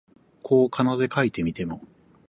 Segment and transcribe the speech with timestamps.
[0.41, 1.79] こう仮名で書いてみても、